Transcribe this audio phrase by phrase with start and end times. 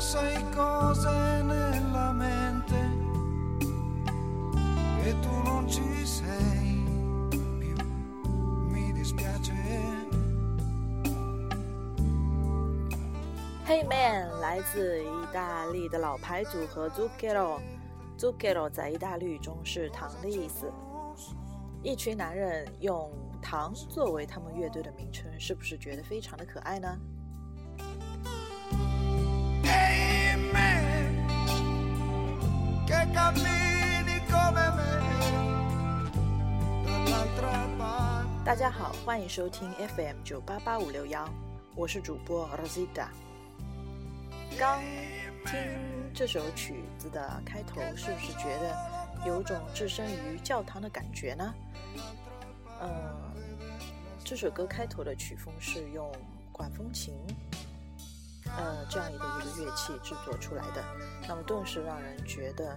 [0.00, 0.30] Hey Man，
[14.40, 20.72] 来自意大利的老牌组合 Zucchero，Zucchero 在意大利语中是“糖”的意思。
[21.82, 26.88] 一群男人用“糖”作为他们乐队的名称，是不是觉得非常的可爱呢？
[38.44, 41.24] 大家好，欢迎收听 FM 九八八五六幺，
[41.76, 43.06] 我是主播 Rosita。
[44.58, 44.80] 刚
[45.46, 45.54] 听
[46.12, 48.76] 这首曲子的开头，是不是觉得
[49.24, 51.54] 有种置身于教堂的感觉呢？
[52.80, 53.14] 呃
[54.24, 56.10] 这首歌开头的曲风是用
[56.52, 57.14] 管风琴，
[58.46, 59.18] 呃，这样的一
[59.58, 60.82] 个乐器制作出来的，
[61.26, 62.76] 那么顿时让人觉得。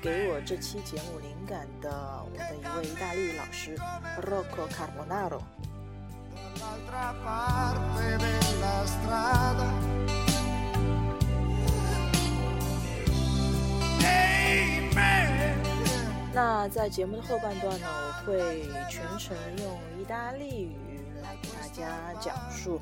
[0.00, 3.76] 给我这期节目灵感的我的一位意大利老师
[4.22, 5.40] Rocco Carbonaro。
[16.32, 20.72] 那在节目的后半段呢，我会全程用意大利语
[21.24, 22.80] 来给大家讲述。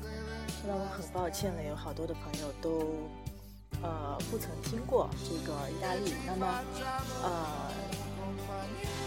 [0.67, 3.09] 那我很抱歉了，有好多的朋友都。
[3.81, 6.47] 呃，不曾听过这个意大利，那么，
[7.21, 7.29] 呃，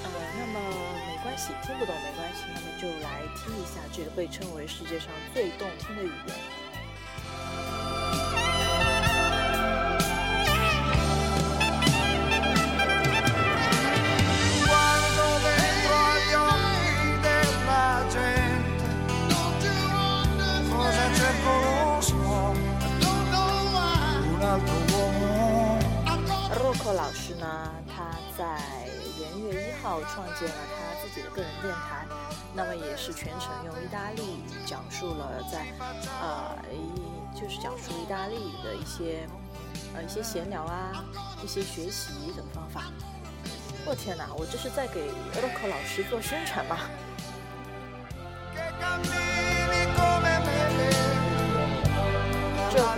[0.04, 0.60] 呃，那么
[1.06, 6.59] 没关系，听不懂没关系，那么就来听一下这个被称为世界上最动听的语言。
[26.60, 28.58] 洛克老师呢，他在
[29.20, 32.04] 元月一号创建了他自己的个人电台，
[32.52, 35.66] 那么也是全程用意大利语讲述了在
[36.20, 38.34] 呃，一就是讲述意大利
[38.64, 39.24] 的一些
[39.94, 41.04] 呃一些闲聊啊，
[41.44, 42.90] 一些学习等方法。
[43.86, 45.06] 我天哪，我这是在给
[45.40, 46.78] 洛克老师做宣传吗？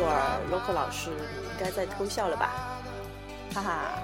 [0.02, 2.52] 会尔洛克老师，应该在偷笑了吧？
[3.54, 4.02] 哈哈。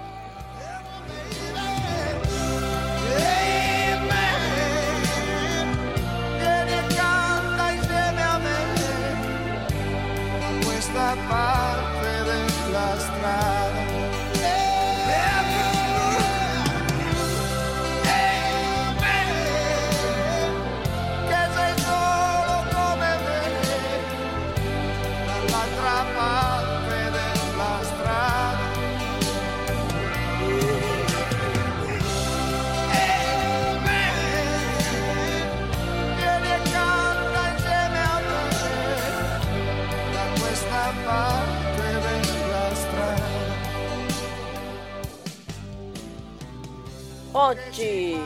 [47.40, 48.18] Oggi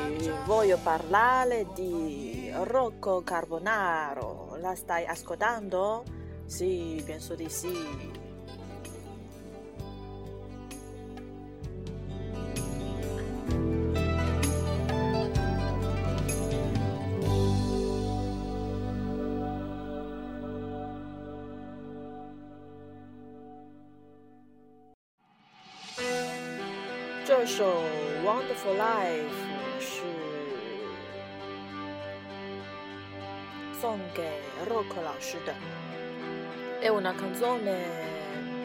[0.47, 4.57] voglio parlare di Rocco Carbonaro.
[4.59, 6.03] La stai ascoltando?
[6.47, 8.31] Sì, penso di sì.
[27.35, 27.65] 这首
[28.27, 29.37] 《Wonderful Life》
[29.81, 30.03] 是
[33.81, 34.23] 送给
[34.71, 35.55] Rocco 老师的。
[36.83, 37.73] È una canzone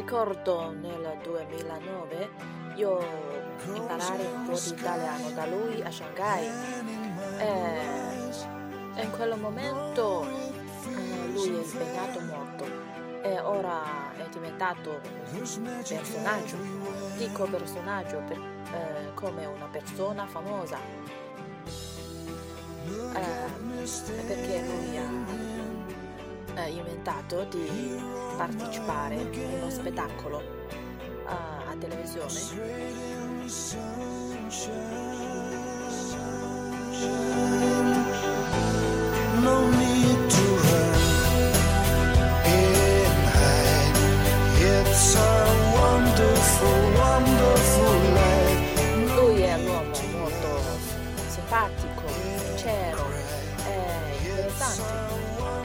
[0.00, 2.30] ricordo nel 2009
[2.76, 3.04] io
[3.74, 6.48] imparare un po' di italiano da lui a Shanghai
[7.36, 10.24] eh, e in quel momento
[10.88, 12.64] eh, lui è impegnato molto
[13.22, 15.00] e ora è diventato
[15.32, 15.38] un
[15.86, 16.56] personaggio,
[17.18, 18.38] dico personaggio per,
[18.72, 20.78] eh, come una persona famosa
[22.86, 25.59] eh, perché lui ha
[26.66, 28.00] eh, inventato di
[28.36, 29.20] partecipare a
[29.56, 30.36] uno spettacolo
[31.26, 32.34] uh, a televisione.
[39.42, 40.28] Lui
[49.42, 50.48] è un uomo molto
[51.28, 52.02] simpatico,
[52.48, 53.04] sincero,
[53.64, 53.76] è
[54.26, 55.09] interessante.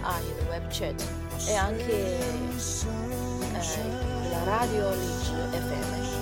[0.03, 1.05] ha il web chat
[1.49, 2.55] e anche eh,
[4.31, 6.21] la radio Lich FM